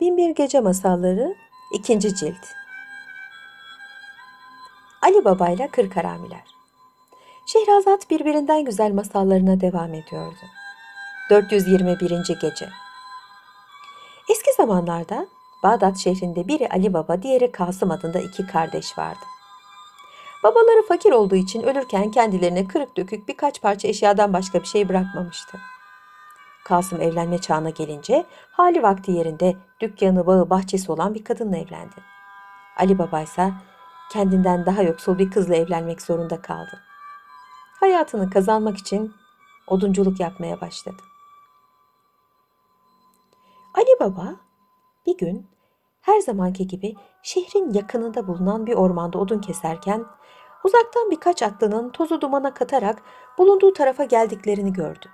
Binbir 0.00 0.30
Gece 0.30 0.60
Masalları 0.60 1.34
2. 1.72 2.00
Cilt 2.00 2.46
Ali 5.02 5.24
Baba 5.24 5.48
ile 5.48 5.68
Kırk 5.68 5.96
Haramiler 5.96 6.44
Şehrazat 7.46 8.10
birbirinden 8.10 8.64
güzel 8.64 8.92
masallarına 8.92 9.60
devam 9.60 9.94
ediyordu. 9.94 10.44
421. 11.30 12.10
Gece 12.40 12.68
Eski 14.30 14.52
zamanlarda 14.56 15.26
Bağdat 15.62 15.98
şehrinde 15.98 16.48
biri 16.48 16.68
Ali 16.68 16.94
Baba, 16.94 17.22
diğeri 17.22 17.52
Kasım 17.52 17.90
adında 17.90 18.20
iki 18.20 18.46
kardeş 18.46 18.98
vardı. 18.98 19.24
Babaları 20.42 20.86
fakir 20.88 21.12
olduğu 21.12 21.36
için 21.36 21.62
ölürken 21.62 22.10
kendilerine 22.10 22.68
kırık 22.68 22.96
dökük 22.96 23.28
birkaç 23.28 23.62
parça 23.62 23.88
eşyadan 23.88 24.32
başka 24.32 24.60
bir 24.60 24.66
şey 24.66 24.88
bırakmamıştı. 24.88 25.58
Kasım 26.70 27.00
evlenme 27.00 27.38
çağına 27.38 27.70
gelince 27.70 28.26
hali 28.50 28.82
vakti 28.82 29.12
yerinde 29.12 29.56
dükkanı, 29.80 30.26
bağı, 30.26 30.50
bahçesi 30.50 30.92
olan 30.92 31.14
bir 31.14 31.24
kadınla 31.24 31.56
evlendi. 31.56 31.94
Ali 32.76 32.98
Baba 32.98 33.20
ise 33.20 33.52
kendinden 34.12 34.66
daha 34.66 34.82
yoksul 34.82 35.18
bir 35.18 35.30
kızla 35.30 35.54
evlenmek 35.54 36.02
zorunda 36.02 36.42
kaldı. 36.42 36.80
Hayatını 37.80 38.30
kazanmak 38.30 38.76
için 38.76 39.14
odunculuk 39.66 40.20
yapmaya 40.20 40.60
başladı. 40.60 41.02
Ali 43.74 44.00
Baba 44.00 44.36
bir 45.06 45.18
gün 45.18 45.46
her 46.00 46.20
zamanki 46.20 46.66
gibi 46.66 46.94
şehrin 47.22 47.72
yakınında 47.72 48.26
bulunan 48.26 48.66
bir 48.66 48.74
ormanda 48.74 49.18
odun 49.18 49.38
keserken 49.38 50.04
uzaktan 50.64 51.10
birkaç 51.10 51.42
atlının 51.42 51.90
tozu 51.90 52.20
dumana 52.20 52.54
katarak 52.54 53.02
bulunduğu 53.38 53.72
tarafa 53.72 54.04
geldiklerini 54.04 54.72
gördü. 54.72 55.08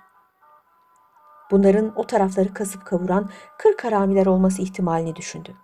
Bunların 1.51 1.91
o 1.95 2.07
tarafları 2.07 2.53
kasıp 2.53 2.85
kavuran 2.85 3.29
kırk 3.57 3.83
haramiler 3.83 4.25
olması 4.25 4.61
ihtimalini 4.61 5.15
düşündü. 5.15 5.55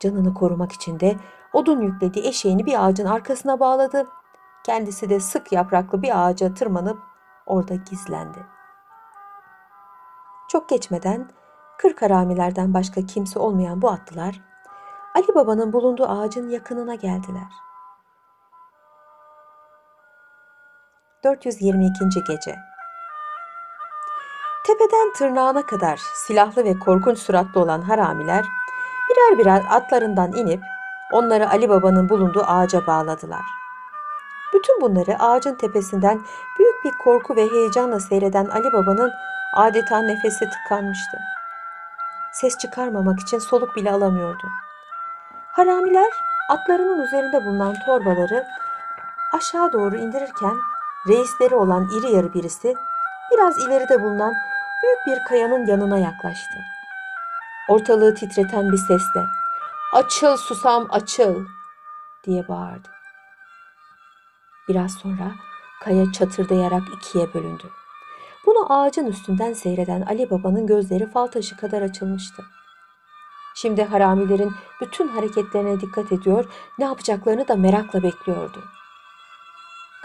Canını 0.00 0.34
korumak 0.34 0.72
için 0.72 1.00
de 1.00 1.16
odun 1.52 1.80
yüklediği 1.80 2.26
eşeğini 2.26 2.66
bir 2.66 2.86
ağacın 2.86 3.06
arkasına 3.06 3.60
bağladı. 3.60 4.06
Kendisi 4.64 5.10
de 5.10 5.20
sık 5.20 5.52
yapraklı 5.52 6.02
bir 6.02 6.26
ağaca 6.26 6.54
tırmanıp 6.54 6.98
orada 7.46 7.74
gizlendi. 7.74 8.38
Çok 10.48 10.68
geçmeden 10.68 11.30
kırk 11.78 12.02
haramilerden 12.02 12.74
başka 12.74 13.06
kimse 13.06 13.38
olmayan 13.38 13.82
bu 13.82 13.90
atlılar 13.90 14.40
Ali 15.14 15.34
Baba'nın 15.34 15.72
bulunduğu 15.72 16.06
ağacın 16.06 16.50
yakınına 16.50 16.94
geldiler. 16.94 17.52
422. 21.24 22.04
Gece 22.28 22.71
Tepeden 24.66 25.12
tırnağına 25.12 25.66
kadar 25.66 26.00
silahlı 26.14 26.64
ve 26.64 26.78
korkunç 26.78 27.18
suratlı 27.18 27.60
olan 27.60 27.82
haramiler 27.82 28.44
birer 29.10 29.38
birer 29.38 29.62
atlarından 29.70 30.32
inip 30.32 30.62
onları 31.12 31.50
Ali 31.50 31.68
Baba'nın 31.68 32.08
bulunduğu 32.08 32.44
ağaca 32.46 32.86
bağladılar. 32.86 33.44
Bütün 34.54 34.80
bunları 34.80 35.18
ağacın 35.18 35.54
tepesinden 35.54 36.20
büyük 36.58 36.84
bir 36.84 36.92
korku 37.04 37.36
ve 37.36 37.50
heyecanla 37.50 38.00
seyreden 38.00 38.46
Ali 38.46 38.72
Baba'nın 38.72 39.12
adeta 39.56 40.02
nefesi 40.02 40.50
tıkanmıştı. 40.50 41.18
Ses 42.32 42.58
çıkarmamak 42.58 43.20
için 43.20 43.38
soluk 43.38 43.76
bile 43.76 43.92
alamıyordu. 43.92 44.46
Haramiler 45.52 46.12
atlarının 46.48 47.00
üzerinde 47.00 47.44
bulunan 47.44 47.74
torbaları 47.86 48.44
aşağı 49.32 49.72
doğru 49.72 49.96
indirirken 49.96 50.54
reisleri 51.08 51.54
olan 51.54 51.88
iri 51.98 52.12
yarı 52.12 52.34
birisi 52.34 52.74
biraz 53.34 53.58
ileride 53.58 54.02
bulunan 54.02 54.34
büyük 54.82 55.06
bir 55.06 55.24
kayanın 55.24 55.66
yanına 55.66 55.98
yaklaştı. 55.98 56.58
Ortalığı 57.68 58.14
titreten 58.14 58.72
bir 58.72 58.76
sesle 58.76 59.24
"Açıl 59.92 60.36
susam 60.36 60.88
açıl!" 60.90 61.46
diye 62.24 62.48
bağırdı. 62.48 62.88
Biraz 64.68 64.92
sonra 64.92 65.32
kaya 65.84 66.12
çatırdayarak 66.12 66.82
ikiye 66.96 67.34
bölündü. 67.34 67.64
Bunu 68.46 68.72
ağacın 68.72 69.06
üstünden 69.06 69.52
seyreden 69.52 70.02
Ali 70.02 70.30
Baba'nın 70.30 70.66
gözleri 70.66 71.10
fal 71.10 71.26
taşı 71.26 71.56
kadar 71.56 71.82
açılmıştı. 71.82 72.42
Şimdi 73.54 73.84
haramilerin 73.84 74.52
bütün 74.80 75.08
hareketlerine 75.08 75.80
dikkat 75.80 76.12
ediyor, 76.12 76.44
ne 76.78 76.84
yapacaklarını 76.84 77.48
da 77.48 77.56
merakla 77.56 78.02
bekliyordu. 78.02 78.64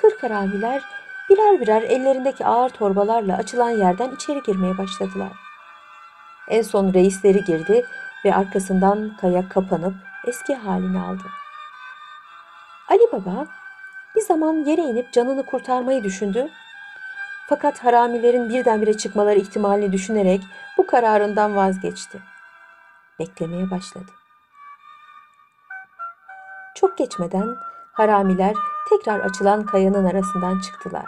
Kırk 0.02 0.24
haramiler 0.24 0.84
birer 1.30 1.62
birer 1.62 1.82
ellerindeki 1.82 2.46
ağır 2.46 2.70
torbalarla 2.70 3.38
açılan 3.38 3.70
yerden 3.70 4.12
içeri 4.12 4.44
girmeye 4.44 4.78
başladılar. 4.78 5.32
En 6.50 6.62
son 6.62 6.94
reisleri 6.94 7.44
girdi 7.44 7.86
ve 8.26 8.36
arkasından 8.36 9.18
kaya 9.22 9.50
kapanıp 9.50 9.94
eski 10.28 10.56
halini 10.56 11.02
aldı. 11.02 11.24
Ali 12.90 13.08
Baba 13.12 13.48
bir 14.16 14.22
zaman 14.22 14.54
yere 14.54 14.82
inip 14.82 15.14
canını 15.14 15.46
kurtarmayı 15.46 16.04
düşündü. 16.04 16.50
Fakat 17.50 17.86
haramilerin 17.86 18.50
birdenbire 18.50 18.98
çıkmaları 18.98 19.40
ihtimalini 19.40 19.92
düşünerek 19.92 20.42
bu 20.78 20.88
kararından 20.88 21.56
vazgeçti. 21.56 22.20
Beklemeye 23.20 23.72
başladı. 23.72 24.12
Çok 26.76 26.98
geçmeden 26.98 27.56
haramiler 27.94 28.54
tekrar 28.90 29.20
açılan 29.20 29.66
kayanın 29.66 30.06
arasından 30.06 30.60
çıktılar. 30.60 31.06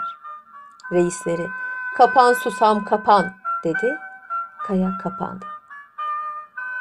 Reisleri 0.92 1.48
kapan 1.98 2.34
susam 2.34 2.86
kapan 2.86 3.34
dedi. 3.64 3.98
Kaya 4.68 4.98
kapandı. 5.04 5.46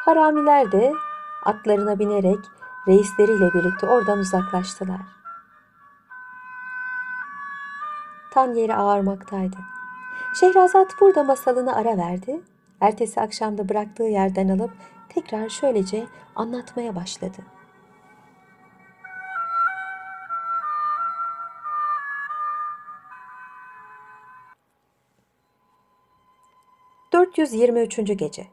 Haramiler 0.04 0.72
de 0.72 0.92
atlarına 1.44 1.98
binerek 1.98 2.38
reisleriyle 2.88 3.54
birlikte 3.54 3.86
oradan 3.86 4.18
uzaklaştılar. 4.18 5.00
Tan 8.30 8.54
yeri 8.54 8.74
ağarmaktaydı. 8.74 9.56
Şehrazat 10.40 11.00
burada 11.00 11.24
masalını 11.24 11.76
ara 11.76 11.96
verdi. 11.96 12.40
Ertesi 12.80 13.20
akşamda 13.20 13.68
bıraktığı 13.68 14.02
yerden 14.02 14.48
alıp 14.48 14.70
tekrar 15.08 15.48
şöylece 15.48 16.06
anlatmaya 16.36 16.96
başladı. 16.96 17.57
...423. 27.36 28.12
Gece 28.12 28.46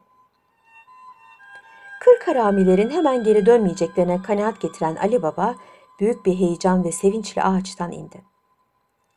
Kırk 2.00 2.28
haramilerin 2.28 2.90
hemen 2.90 3.24
geri 3.24 3.46
dönmeyeceklerine 3.46 4.22
kanaat 4.22 4.60
getiren 4.60 4.96
Ali 4.96 5.22
Baba... 5.22 5.54
...büyük 6.00 6.26
bir 6.26 6.34
heyecan 6.34 6.84
ve 6.84 6.92
sevinçle 6.92 7.42
ağaçtan 7.42 7.92
indi. 7.92 8.22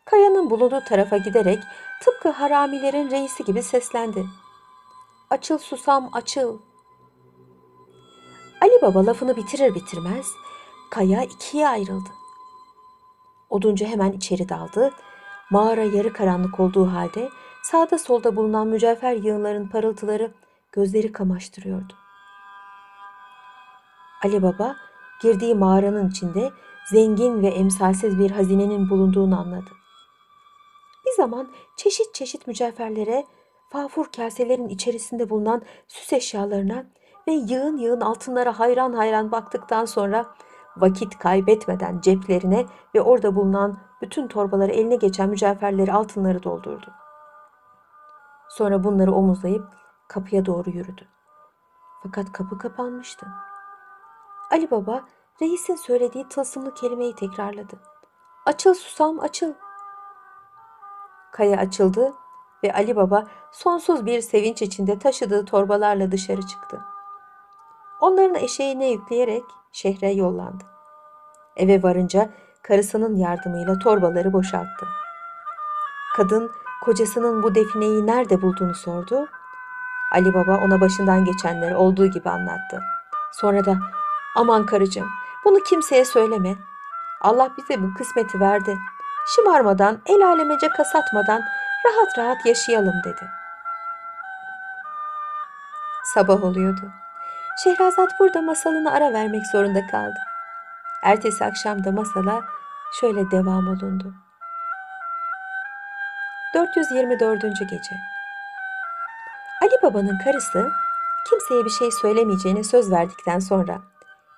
Kayanın 0.05 0.49
bulunduğu 0.49 0.83
tarafa 0.83 1.17
giderek 1.17 1.59
tıpkı 2.01 2.29
haramilerin 2.29 3.11
reisi 3.11 3.43
gibi 3.43 3.63
seslendi. 3.63 4.25
Açıl 5.29 5.57
susam 5.57 6.09
açıl. 6.13 6.59
Ali 8.61 8.81
Baba 8.81 9.05
lafını 9.05 9.35
bitirir 9.35 9.75
bitirmez 9.75 10.25
kaya 10.91 11.23
ikiye 11.23 11.67
ayrıldı. 11.67 12.09
Oduncu 13.49 13.85
hemen 13.85 14.11
içeri 14.11 14.49
daldı. 14.49 14.93
Mağara 15.49 15.83
yarı 15.83 16.13
karanlık 16.13 16.59
olduğu 16.59 16.87
halde 16.87 17.29
sağda 17.71 17.97
solda 17.97 18.35
bulunan 18.35 18.67
mücevher 18.67 19.13
yığınların 19.13 19.67
parıltıları 19.67 20.31
gözleri 20.71 21.11
kamaştırıyordu. 21.11 21.93
Ali 24.23 24.43
Baba 24.43 24.75
girdiği 25.21 25.55
mağaranın 25.55 26.09
içinde 26.09 26.51
zengin 26.91 27.41
ve 27.41 27.47
emsalsiz 27.47 28.19
bir 28.19 28.31
hazinenin 28.31 28.89
bulunduğunu 28.89 29.39
anladı. 29.39 29.69
Bir 31.05 31.11
zaman 31.11 31.49
çeşit 31.77 32.13
çeşit 32.13 32.47
mücevherlere, 32.47 33.25
fafur 33.69 34.05
kaselerin 34.15 34.67
içerisinde 34.67 35.29
bulunan 35.29 35.61
süs 35.87 36.13
eşyalarına 36.13 36.85
ve 37.27 37.31
yığın 37.31 37.77
yığın 37.77 38.01
altınlara 38.01 38.59
hayran 38.59 38.93
hayran 38.93 39.31
baktıktan 39.31 39.85
sonra 39.85 40.25
vakit 40.77 41.17
kaybetmeden 41.17 42.01
ceplerine 42.01 42.65
ve 42.95 43.01
orada 43.01 43.35
bulunan 43.35 43.77
bütün 44.01 44.27
torbaları 44.27 44.71
eline 44.71 44.95
geçen 44.95 45.29
mücevherleri 45.29 45.93
altınları 45.93 46.43
doldurdu. 46.43 46.93
Sonra 48.49 48.83
bunları 48.83 49.11
omuzlayıp 49.11 49.65
kapıya 50.07 50.45
doğru 50.45 50.69
yürüdü. 50.69 51.07
Fakat 52.03 52.31
kapı 52.31 52.57
kapanmıştı. 52.57 53.27
Ali 54.51 54.71
Baba 54.71 55.05
reisin 55.41 55.75
söylediği 55.75 56.27
tılsımlı 56.27 56.73
kelimeyi 56.73 57.15
tekrarladı. 57.15 57.79
Açıl 58.45 58.73
susam 58.73 59.19
açıl. 59.19 59.53
Kaya 61.31 61.57
açıldı 61.57 62.13
ve 62.63 62.73
Ali 62.73 62.95
Baba 62.95 63.23
sonsuz 63.51 64.05
bir 64.05 64.21
sevinç 64.21 64.61
içinde 64.61 64.99
taşıdığı 64.99 65.45
torbalarla 65.45 66.11
dışarı 66.11 66.41
çıktı. 66.41 66.81
Onların 68.01 68.35
eşeğine 68.35 68.89
yükleyerek 68.89 69.43
şehre 69.71 70.11
yollandı. 70.11 70.63
Eve 71.55 71.83
varınca 71.83 72.29
karısının 72.63 73.15
yardımıyla 73.15 73.79
torbaları 73.79 74.33
boşalttı. 74.33 74.87
Kadın 76.15 76.51
kocasının 76.81 77.43
bu 77.43 77.55
defineyi 77.55 78.07
nerede 78.07 78.41
bulduğunu 78.41 78.75
sordu. 78.75 79.27
Ali 80.11 80.33
Baba 80.33 80.57
ona 80.57 80.81
başından 80.81 81.25
geçenleri 81.25 81.75
olduğu 81.75 82.05
gibi 82.05 82.29
anlattı. 82.29 82.81
Sonra 83.31 83.65
da 83.65 83.77
aman 84.35 84.65
karıcığım 84.65 85.09
bunu 85.45 85.59
kimseye 85.59 86.05
söyleme. 86.05 86.55
Allah 87.21 87.49
bize 87.57 87.83
bu 87.83 87.93
kısmeti 87.93 88.39
verdi. 88.39 88.77
Şımarmadan, 89.35 90.01
el 90.05 90.27
alemece 90.27 90.69
kasatmadan 90.69 91.41
rahat 91.85 92.17
rahat 92.17 92.45
yaşayalım 92.45 92.93
dedi. 93.05 93.29
Sabah 96.03 96.43
oluyordu. 96.43 96.91
Şehrazat 97.63 98.09
burada 98.19 98.41
masalını 98.41 98.91
ara 98.91 99.13
vermek 99.13 99.47
zorunda 99.47 99.87
kaldı. 99.87 100.19
Ertesi 101.03 101.45
akşam 101.45 101.83
da 101.83 101.91
masala 101.91 102.41
şöyle 102.99 103.31
devam 103.31 103.67
olundu. 103.67 104.13
424. 106.53 107.41
Gece 107.41 107.95
Ali 109.61 109.81
Baba'nın 109.83 110.17
karısı 110.17 110.71
kimseye 111.29 111.65
bir 111.65 111.69
şey 111.69 111.91
söylemeyeceğine 111.91 112.63
söz 112.63 112.91
verdikten 112.91 113.39
sonra 113.39 113.81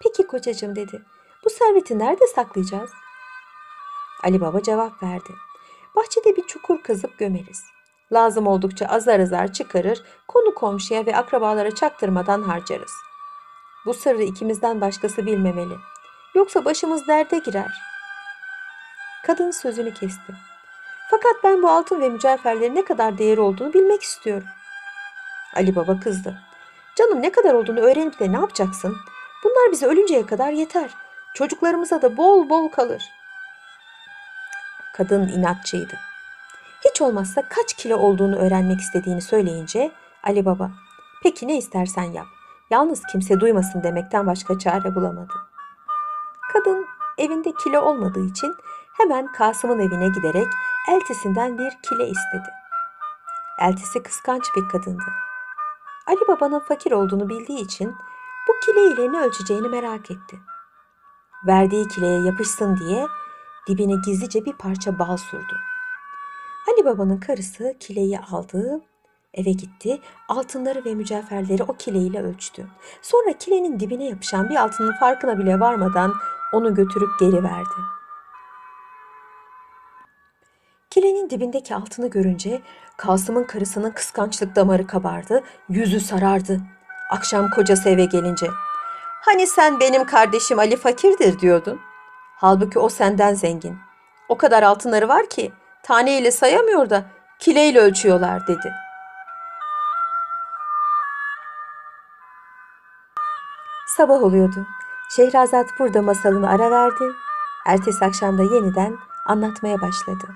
"Peki 0.03 0.27
kocacığım" 0.27 0.75
dedi. 0.75 1.01
"Bu 1.45 1.49
serveti 1.49 1.99
nerede 1.99 2.27
saklayacağız?" 2.27 2.91
Ali 4.23 4.41
Baba 4.41 4.61
cevap 4.63 5.03
verdi. 5.03 5.33
"Bahçede 5.95 6.35
bir 6.35 6.47
çukur 6.47 6.83
kazıp 6.83 7.17
gömeriz. 7.17 7.63
Lazım 8.11 8.47
oldukça 8.47 8.85
azar 8.85 9.19
azar 9.19 9.53
çıkarır, 9.53 10.03
konu 10.27 10.55
komşuya 10.55 11.05
ve 11.05 11.17
akrabalara 11.17 11.75
çaktırmadan 11.75 12.41
harcarız. 12.41 12.93
Bu 13.85 13.93
sırrı 13.93 14.23
ikimizden 14.23 14.81
başkası 14.81 15.25
bilmemeli. 15.25 15.75
Yoksa 16.35 16.65
başımız 16.65 17.07
derde 17.07 17.37
girer." 17.37 17.81
Kadın 19.27 19.51
sözünü 19.51 19.93
kesti. 19.93 20.50
Fakat 21.11 21.43
ben 21.43 21.63
bu 21.63 21.69
altın 21.69 22.01
ve 22.01 22.09
mücevherlerin 22.09 22.75
ne 22.75 22.85
kadar 22.85 23.17
değeri 23.17 23.41
olduğunu 23.41 23.73
bilmek 23.73 24.03
istiyorum. 24.03 24.47
Ali 25.55 25.75
Baba 25.75 25.99
kızdı. 25.99 26.37
Canım 26.95 27.21
ne 27.21 27.31
kadar 27.31 27.53
olduğunu 27.53 27.79
öğrenip 27.79 28.19
de 28.19 28.31
ne 28.31 28.35
yapacaksın? 28.35 28.97
Bunlar 29.43 29.71
bize 29.71 29.85
ölünceye 29.85 30.25
kadar 30.25 30.51
yeter. 30.51 30.89
Çocuklarımıza 31.33 32.01
da 32.01 32.17
bol 32.17 32.49
bol 32.49 32.69
kalır. 32.69 33.03
Kadın 34.93 35.27
inatçıydı. 35.27 35.93
Hiç 36.85 37.01
olmazsa 37.01 37.41
kaç 37.49 37.73
kilo 37.73 37.97
olduğunu 37.97 38.35
öğrenmek 38.35 38.79
istediğini 38.79 39.21
söyleyince 39.21 39.91
Ali 40.23 40.45
Baba, 40.45 40.71
peki 41.23 41.47
ne 41.47 41.57
istersen 41.57 42.03
yap. 42.03 42.27
Yalnız 42.69 43.01
kimse 43.11 43.39
duymasın 43.39 43.83
demekten 43.83 44.27
başka 44.27 44.59
çare 44.59 44.95
bulamadı. 44.95 45.33
Kadın 46.53 46.85
evinde 47.17 47.51
kilo 47.63 47.81
olmadığı 47.81 48.25
için 48.25 48.55
hemen 48.97 49.31
Kasım'ın 49.31 49.79
evine 49.79 50.07
giderek 50.09 50.47
eltisinden 50.89 51.57
bir 51.57 51.69
kile 51.69 52.07
istedi. 52.07 52.49
Eltisi 53.59 54.03
kıskanç 54.03 54.43
bir 54.55 54.69
kadındı. 54.69 55.11
Ali 56.07 56.27
Baba'nın 56.27 56.59
fakir 56.59 56.91
olduğunu 56.91 57.29
bildiği 57.29 57.59
için 57.59 57.95
bu 58.47 58.53
kile 58.65 58.81
ile 58.81 59.11
ne 59.11 59.21
ölçeceğini 59.25 59.69
merak 59.69 60.11
etti. 60.11 60.39
Verdiği 61.47 61.87
kileye 61.87 62.21
yapışsın 62.21 62.77
diye 62.77 63.07
dibine 63.67 63.95
gizlice 64.05 64.45
bir 64.45 64.53
parça 64.53 64.99
bal 64.99 65.17
sürdü. 65.17 65.55
Ali 66.67 66.85
Baba'nın 66.85 67.17
karısı 67.17 67.75
kileyi 67.79 68.19
aldı, 68.19 68.81
eve 69.33 69.51
gitti, 69.51 70.01
altınları 70.27 70.85
ve 70.85 70.95
mücevherleri 70.95 71.63
o 71.63 71.73
kileyle 71.73 72.23
ölçtü. 72.23 72.67
Sonra 73.01 73.37
kilenin 73.37 73.79
dibine 73.79 74.07
yapışan 74.07 74.49
bir 74.49 74.55
altının 74.55 74.93
farkına 74.99 75.37
bile 75.39 75.59
varmadan 75.59 76.13
onu 76.53 76.75
götürüp 76.75 77.19
geri 77.19 77.43
verdi. 77.43 78.00
Kilenin 80.91 81.29
dibindeki 81.29 81.75
altını 81.75 82.09
görünce 82.09 82.61
Kasım'ın 82.97 83.43
karısının 83.43 83.91
kıskançlık 83.91 84.55
damarı 84.55 84.87
kabardı, 84.87 85.43
yüzü 85.69 85.99
sarardı. 85.99 86.61
Akşam 87.11 87.49
kocası 87.49 87.89
eve 87.89 88.05
gelince, 88.05 88.47
hani 89.21 89.47
sen 89.47 89.79
benim 89.79 90.05
kardeşim 90.05 90.59
Ali 90.59 90.77
fakirdir 90.77 91.39
diyordun. 91.39 91.79
Halbuki 92.35 92.79
o 92.79 92.89
senden 92.89 93.33
zengin. 93.33 93.77
O 94.29 94.37
kadar 94.37 94.63
altınları 94.63 95.07
var 95.07 95.29
ki 95.29 95.51
taneyle 95.83 96.31
sayamıyor 96.31 96.89
da 96.89 97.05
kileyle 97.39 97.79
ölçüyorlar 97.79 98.47
dedi. 98.47 98.73
Sabah 103.97 104.23
oluyordu. 104.23 104.67
Şehrazat 105.15 105.67
burada 105.79 106.01
masalını 106.01 106.49
ara 106.49 106.71
verdi. 106.71 107.03
Ertesi 107.65 108.05
akşam 108.05 108.37
da 108.37 108.43
yeniden 108.43 108.97
anlatmaya 109.25 109.81
başladı. 109.81 110.27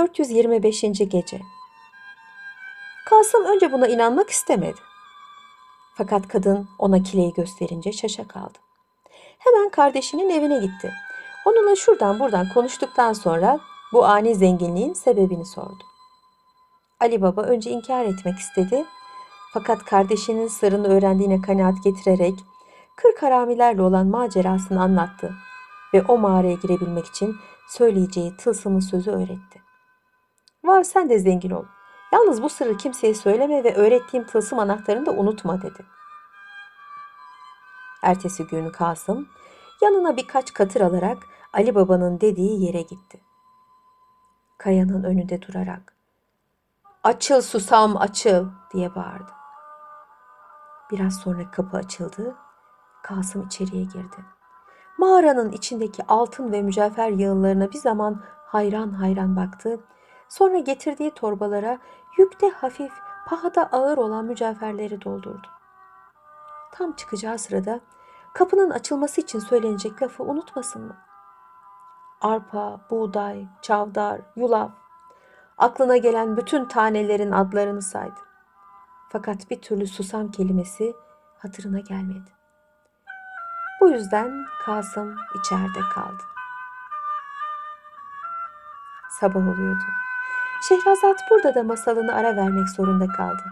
...425. 0.00 1.08
Gece 1.08 1.40
Kasım 3.06 3.44
önce 3.44 3.72
buna 3.72 3.86
inanmak 3.86 4.30
istemedi. 4.30 4.80
Fakat 5.94 6.28
kadın 6.28 6.68
ona 6.78 7.02
kileyi 7.02 7.32
gösterince 7.32 7.92
şaşa 7.92 8.28
kaldı. 8.28 8.58
Hemen 9.38 9.68
kardeşinin 9.68 10.30
evine 10.30 10.58
gitti. 10.58 10.92
Onunla 11.44 11.76
şuradan 11.76 12.20
buradan 12.20 12.48
konuştuktan 12.54 13.12
sonra 13.12 13.60
bu 13.92 14.04
ani 14.04 14.34
zenginliğin 14.34 14.92
sebebini 14.92 15.46
sordu. 15.46 15.84
Ali 17.00 17.22
Baba 17.22 17.42
önce 17.42 17.70
inkar 17.70 18.04
etmek 18.04 18.38
istedi. 18.38 18.84
Fakat 19.52 19.84
kardeşinin 19.84 20.48
sırrını 20.48 20.88
öğrendiğine 20.88 21.42
kanaat 21.42 21.84
getirerek 21.84 22.34
kırk 22.96 23.22
haramilerle 23.22 23.82
olan 23.82 24.06
macerasını 24.06 24.82
anlattı 24.82 25.32
ve 25.94 26.02
o 26.02 26.18
mağaraya 26.18 26.54
girebilmek 26.54 27.06
için 27.06 27.36
söyleyeceği 27.68 28.36
tılsımın 28.36 28.80
sözü 28.80 29.10
öğretti. 29.10 29.69
Var 30.70 30.82
sen 30.82 31.08
de 31.08 31.18
zengin 31.18 31.50
ol. 31.50 31.64
Yalnız 32.12 32.42
bu 32.42 32.48
sırrı 32.48 32.76
kimseye 32.76 33.14
söyleme 33.14 33.64
ve 33.64 33.74
öğrettiğim 33.74 34.26
tılsım 34.26 34.58
anahtarını 34.58 35.06
da 35.06 35.10
unutma 35.10 35.62
dedi. 35.62 35.86
Ertesi 38.02 38.46
gün 38.46 38.70
Kasım 38.70 39.28
yanına 39.82 40.16
birkaç 40.16 40.52
katır 40.52 40.80
alarak 40.80 41.18
Ali 41.52 41.74
Baba'nın 41.74 42.20
dediği 42.20 42.64
yere 42.66 42.82
gitti. 42.82 43.20
Kayanın 44.58 45.04
önünde 45.04 45.42
durarak 45.42 45.94
Açıl 47.04 47.40
susam 47.42 47.96
açıl 47.96 48.48
diye 48.72 48.94
bağırdı. 48.94 49.32
Biraz 50.90 51.16
sonra 51.16 51.50
kapı 51.50 51.76
açıldı. 51.76 52.36
Kasım 53.02 53.46
içeriye 53.46 53.84
girdi. 53.84 54.16
Mağaranın 54.98 55.52
içindeki 55.52 56.06
altın 56.06 56.52
ve 56.52 56.62
mücevher 56.62 57.10
yığınlarına 57.10 57.72
bir 57.72 57.78
zaman 57.78 58.22
hayran 58.46 58.90
hayran 58.90 59.36
baktı. 59.36 59.80
Sonra 60.30 60.58
getirdiği 60.58 61.10
torbalara 61.10 61.78
yükte 62.18 62.50
hafif, 62.50 62.92
pahada 63.26 63.66
ağır 63.72 63.98
olan 63.98 64.24
mücevherleri 64.24 65.04
doldurdu. 65.04 65.46
Tam 66.72 66.92
çıkacağı 66.92 67.38
sırada 67.38 67.80
kapının 68.34 68.70
açılması 68.70 69.20
için 69.20 69.38
söylenecek 69.38 70.02
lafı 70.02 70.22
unutmasın 70.22 70.82
mı? 70.82 70.96
Arpa, 72.20 72.80
buğday, 72.90 73.46
çavdar, 73.62 74.20
yulaf, 74.36 74.70
aklına 75.58 75.96
gelen 75.96 76.36
bütün 76.36 76.64
tanelerin 76.64 77.32
adlarını 77.32 77.82
saydı. 77.82 78.20
Fakat 79.08 79.50
bir 79.50 79.62
türlü 79.62 79.86
susam 79.86 80.30
kelimesi 80.30 80.94
hatırına 81.38 81.80
gelmedi. 81.80 82.30
Bu 83.80 83.88
yüzden 83.88 84.44
Kasım 84.64 85.16
içeride 85.40 85.80
kaldı. 85.94 86.22
Sabah 89.20 89.48
oluyordu. 89.48 89.84
Şehrazat 90.68 91.20
burada 91.30 91.54
da 91.54 91.62
masalını 91.62 92.14
ara 92.14 92.36
vermek 92.36 92.68
zorunda 92.68 93.06
kaldı. 93.06 93.42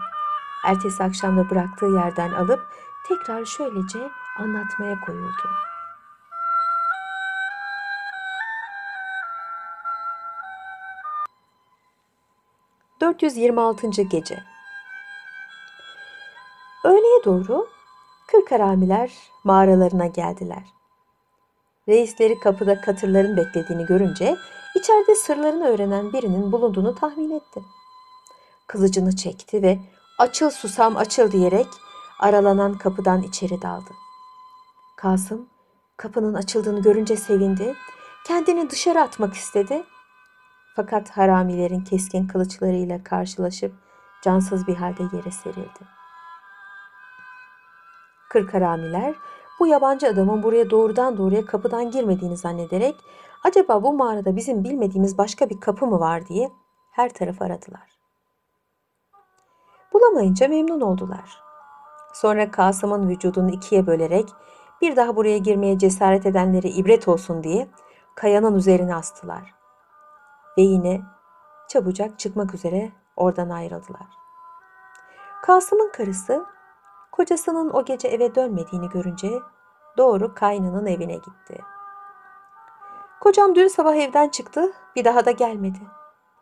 Ertesi 0.65 1.03
akşamda 1.03 1.49
bıraktığı 1.49 1.85
yerden 1.85 2.31
alıp 2.31 2.67
tekrar 3.07 3.45
şöylece 3.45 3.99
anlatmaya 4.39 4.99
koyuldu. 5.05 5.49
...426. 13.01 14.01
Gece 14.01 14.43
Öğleye 16.83 17.23
doğru 17.25 17.67
kırk 18.27 18.51
haramiler 18.51 19.11
mağaralarına 19.43 20.05
geldiler. 20.05 20.78
Reisleri 21.89 22.39
kapıda 22.39 22.81
katırların 22.81 23.37
beklediğini 23.37 23.85
görünce 23.85 24.37
içeride 24.75 25.15
sırlarını 25.15 25.67
öğrenen 25.67 26.13
birinin 26.13 26.51
bulunduğunu 26.51 26.95
tahmin 26.95 27.31
etti. 27.31 27.61
Kılıcını 28.67 29.15
çekti 29.15 29.61
ve 29.61 29.79
açıl 30.17 30.49
susam 30.49 30.97
açıl 30.97 31.31
diyerek 31.31 31.67
aralanan 32.19 32.77
kapıdan 32.77 33.21
içeri 33.21 33.61
daldı. 33.61 33.89
Kasım 34.95 35.49
kapının 35.97 36.33
açıldığını 36.33 36.81
görünce 36.81 37.17
sevindi. 37.17 37.75
Kendini 38.27 38.69
dışarı 38.69 39.01
atmak 39.01 39.33
istedi. 39.33 39.83
Fakat 40.75 41.09
haramilerin 41.09 41.83
keskin 41.83 42.27
kılıçlarıyla 42.27 43.03
karşılaşıp 43.03 43.73
cansız 44.21 44.67
bir 44.67 44.75
halde 44.75 45.03
yere 45.03 45.31
serildi. 45.31 45.79
Kırk 48.29 48.53
haramiler 48.53 49.15
bu 49.59 49.67
yabancı 49.67 50.07
adamın 50.07 50.43
buraya 50.43 50.69
doğrudan 50.69 51.17
doğruya 51.17 51.45
kapıdan 51.45 51.91
girmediğini 51.91 52.37
zannederek 52.37 52.95
acaba 53.43 53.83
bu 53.83 53.93
mağarada 53.93 54.35
bizim 54.35 54.63
bilmediğimiz 54.63 55.17
başka 55.17 55.49
bir 55.49 55.59
kapı 55.59 55.87
mı 55.87 55.99
var 55.99 56.27
diye 56.27 56.51
her 56.91 57.13
tarafı 57.13 57.43
aradılar. 57.43 57.99
Bulamayınca 59.93 60.47
memnun 60.47 60.81
oldular. 60.81 61.41
Sonra 62.13 62.51
Kasım'ın 62.51 63.09
vücudunu 63.09 63.51
ikiye 63.51 63.87
bölerek 63.87 64.29
bir 64.81 64.95
daha 64.95 65.15
buraya 65.15 65.37
girmeye 65.37 65.77
cesaret 65.77 66.25
edenlere 66.25 66.67
ibret 66.67 67.07
olsun 67.07 67.43
diye 67.43 67.67
kayanın 68.15 68.55
üzerine 68.55 68.95
astılar. 68.95 69.53
Ve 70.57 70.61
yine 70.61 71.01
çabucak 71.67 72.19
çıkmak 72.19 72.53
üzere 72.53 72.91
oradan 73.15 73.49
ayrıldılar. 73.49 74.07
Kasım'ın 75.41 75.91
karısı 75.91 76.45
kocasının 77.19 77.69
o 77.69 77.85
gece 77.85 78.07
eve 78.07 78.35
dönmediğini 78.35 78.89
görünce 78.89 79.39
doğru 79.97 80.35
kaynının 80.35 80.85
evine 80.85 81.15
gitti. 81.15 81.61
Kocam 83.21 83.55
dün 83.55 83.67
sabah 83.67 83.95
evden 83.95 84.29
çıktı, 84.29 84.71
bir 84.95 85.05
daha 85.05 85.25
da 85.25 85.31
gelmedi. 85.31 85.79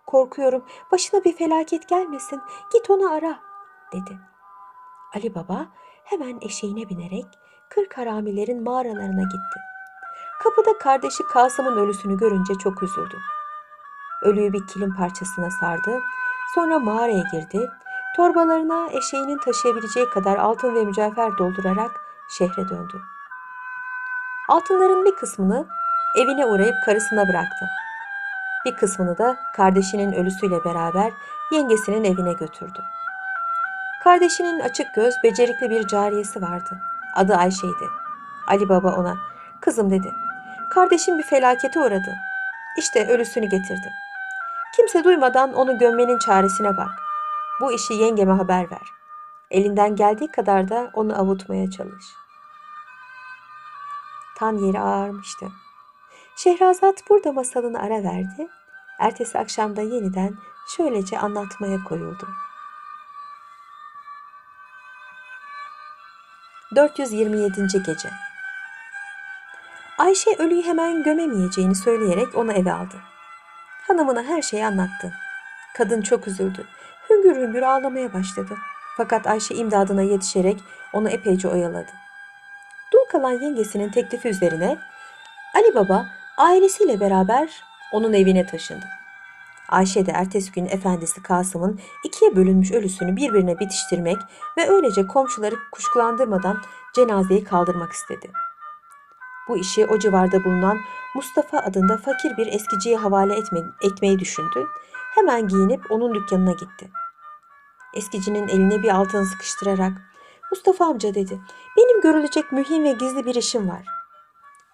Korkuyorum, 0.08 0.66
başına 0.92 1.24
bir 1.24 1.38
felaket 1.38 1.90
gelmesin, 1.90 2.42
git 2.74 2.90
onu 2.90 3.14
ara, 3.14 3.40
dedi. 3.94 4.20
Ali 5.16 5.36
Baba 5.36 5.66
hemen 6.04 6.38
eşeğine 6.42 6.90
binerek 6.90 7.26
kırk 7.70 7.98
haramilerin 7.98 8.64
mağaralarına 8.64 9.24
gitti. 9.24 9.60
Kapıda 10.44 10.78
kardeşi 10.78 11.24
Kasım'ın 11.24 11.78
ölüsünü 11.78 12.18
görünce 12.18 12.54
çok 12.54 12.84
üzüldü. 12.84 13.18
Ölüyü 14.22 14.54
bir 14.54 14.68
kilim 14.68 14.96
parçasına 14.96 15.52
sardı, 15.52 16.02
sonra 16.56 16.80
mağaraya 16.80 17.24
girdi, 17.32 17.70
torbalarına 18.18 18.88
eşeğinin 18.92 19.38
taşıyabileceği 19.38 20.10
kadar 20.10 20.38
altın 20.38 20.76
ve 20.76 20.86
mücevher 20.86 21.38
doldurarak 21.38 21.92
şehre 22.30 22.70
döndü. 22.70 23.02
Altınların 24.50 25.06
bir 25.06 25.16
kısmını 25.16 25.68
evine 26.18 26.46
uğrayıp 26.46 26.76
karısına 26.86 27.28
bıraktı. 27.28 27.66
Bir 28.66 28.76
kısmını 28.76 29.18
da 29.18 29.38
kardeşinin 29.56 30.14
ölüsüyle 30.14 30.66
beraber 30.66 31.12
yengesinin 31.52 32.04
evine 32.04 32.34
götürdü. 32.34 32.80
Kardeşinin 34.04 34.60
açık 34.60 34.94
göz, 34.96 35.16
becerikli 35.24 35.70
bir 35.70 35.88
cariyesi 35.88 36.42
vardı. 36.42 36.78
Adı 37.16 37.36
Ayşe'ydi. 37.36 37.86
Ali 38.48 38.70
Baba 38.70 38.92
ona, 38.92 39.18
kızım 39.62 39.92
dedi. 39.92 40.14
Kardeşim 40.70 41.18
bir 41.18 41.24
felakete 41.24 41.80
uğradı. 41.80 42.16
İşte 42.78 43.08
ölüsünü 43.08 43.46
getirdi. 43.46 43.92
Kimse 44.76 45.04
duymadan 45.04 45.54
onu 45.54 45.78
gömmenin 45.78 46.18
çaresine 46.18 46.78
bak. 46.78 47.07
Bu 47.62 47.72
işi 47.72 47.94
yengeme 47.94 48.34
haber 48.34 48.72
ver. 48.72 48.94
Elinden 49.52 49.96
geldiği 49.96 50.32
kadar 50.32 50.70
da 50.70 50.92
onu 50.94 51.20
avutmaya 51.20 51.72
çalış. 51.72 52.06
Tan 54.38 54.58
yeri 54.58 54.80
ağarmıştı. 54.80 55.48
Şehrazat 56.36 57.10
burada 57.10 57.32
masalını 57.32 57.80
ara 57.80 58.04
verdi. 58.04 58.48
Ertesi 59.00 59.40
akşamda 59.40 59.82
yeniden 59.82 60.38
şöylece 60.78 61.20
anlatmaya 61.20 61.84
koyuldu. 61.84 62.28
427. 66.76 67.68
gece. 67.86 68.10
Ayşe 69.98 70.36
ölüyü 70.38 70.64
hemen 70.64 71.04
gömemeyeceğini 71.04 71.76
söyleyerek 71.76 72.36
onu 72.36 72.54
eve 72.54 72.74
aldı. 72.74 72.96
Hanımına 73.88 74.24
her 74.24 74.42
şeyi 74.42 74.66
anlattı. 74.66 75.14
Kadın 75.78 76.02
çok 76.02 76.28
üzüldü. 76.28 76.68
Hüngür 77.28 77.42
hüngür 77.42 77.62
ağlamaya 77.62 78.14
başladı. 78.14 78.58
Fakat 78.98 79.28
Ayşe 79.28 79.56
imdadına 79.56 80.02
yetişerek 80.02 80.60
onu 80.94 81.10
epeyce 81.10 81.48
oyaladı. 81.48 81.92
Dul 82.94 83.06
kalan 83.12 83.32
yengesinin 83.32 83.90
teklifi 83.90 84.28
üzerine 84.28 84.78
Ali 85.56 85.76
Baba 85.76 86.06
ailesiyle 86.38 87.00
beraber 87.00 87.64
onun 87.94 88.14
evine 88.14 88.46
taşındı. 88.46 88.86
Ayşe 89.70 90.06
de 90.06 90.12
ertesi 90.12 90.52
gün 90.52 90.66
efendisi 90.66 91.24
Kasım'ın 91.24 91.80
ikiye 92.06 92.36
bölünmüş 92.36 92.72
ölüsünü 92.72 93.16
birbirine 93.16 93.60
bitiştirmek 93.60 94.18
ve 94.58 94.70
öylece 94.70 95.08
komşuları 95.08 95.56
kuşkulandırmadan 95.72 96.62
cenazeyi 96.96 97.44
kaldırmak 97.44 97.92
istedi. 97.92 98.32
Bu 99.50 99.58
işi 99.58 99.86
o 99.86 100.00
civarda 100.00 100.44
bulunan 100.44 100.78
Mustafa 101.16 101.60
adında 101.60 101.98
fakir 101.98 102.38
bir 102.38 102.48
eskiciye 102.48 102.98
havale 102.98 103.36
etme, 103.36 103.60
etmeyi 103.82 104.20
düşündü. 104.20 104.68
Hemen 105.16 105.48
giyinip 105.48 105.92
onun 105.92 106.16
dükkanına 106.16 106.52
gitti. 106.52 106.92
Eskicinin 107.98 108.48
eline 108.48 108.84
bir 108.84 108.96
altın 108.96 109.24
sıkıştırarak 109.24 109.92
Mustafa 110.52 110.86
amca 110.86 111.16
dedi. 111.16 111.40
Benim 111.78 112.02
görülecek 112.02 112.52
mühim 112.52 112.84
ve 112.84 112.92
gizli 112.92 113.26
bir 113.26 113.36
işim 113.36 113.70
var. 113.70 113.86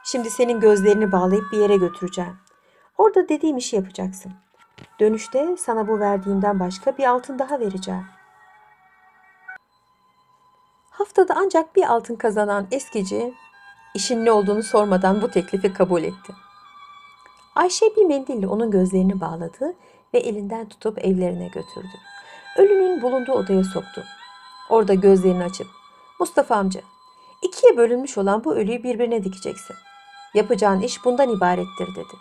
Şimdi 0.04 0.30
senin 0.30 0.60
gözlerini 0.60 1.12
bağlayıp 1.12 1.52
bir 1.52 1.58
yere 1.58 1.78
götüreceğim. 1.78 2.38
Orada 2.98 3.30
dediğim 3.30 3.58
işi 3.58 3.76
yapacaksın. 3.76 4.32
Dönüşte 5.00 5.56
sana 5.58 5.88
bu 5.88 6.00
verdiğimden 6.00 6.60
başka 6.60 6.98
bir 6.98 7.04
altın 7.04 7.40
daha 7.40 7.60
vereceğim. 7.60 8.06
Haftada 10.90 11.34
ancak 11.38 11.76
bir 11.76 11.94
altın 11.94 12.16
kazanan 12.16 12.68
eskici 12.72 13.34
işin 13.94 14.26
ne 14.26 14.32
olduğunu 14.32 14.64
sormadan 14.64 15.22
bu 15.22 15.32
teklifi 15.32 15.74
kabul 15.74 16.04
etti. 16.04 16.34
Ayşe 17.56 17.86
bir 17.98 18.06
mendille 18.06 18.48
onun 18.48 18.72
gözlerini 18.72 19.22
bağladı 19.22 19.74
ve 20.14 20.20
elinden 20.20 20.70
tutup 20.70 21.06
evlerine 21.06 21.48
götürdü. 21.48 21.98
Ölünün 22.58 23.02
bulunduğu 23.02 23.32
odaya 23.32 23.64
soktu. 23.64 24.04
Orada 24.70 24.94
gözlerini 24.94 25.44
açıp 25.44 25.68
Mustafa 26.20 26.56
amca 26.56 26.82
ikiye 27.42 27.78
bölünmüş 27.78 28.18
olan 28.18 28.44
bu 28.44 28.56
ölüyü 28.56 28.84
birbirine 28.84 29.24
dikeceksin. 29.24 29.76
Yapacağın 30.34 30.82
iş 30.82 31.06
bundan 31.06 31.30
ibarettir 31.30 31.96
dedi. 31.96 32.14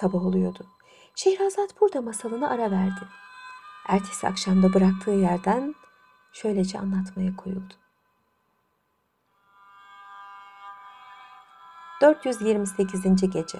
Sabah 0.00 0.26
oluyordu. 0.26 0.66
Şehrazat 1.14 1.80
burada 1.80 2.00
masalını 2.00 2.50
ara 2.50 2.70
verdi. 2.70 3.08
Ertesi 3.88 4.28
akşamda 4.28 4.74
bıraktığı 4.74 5.10
yerden 5.10 5.74
şöylece 6.32 6.78
anlatmaya 6.78 7.36
koyuldu. 7.36 7.74
428. 12.00 13.30
gece 13.30 13.58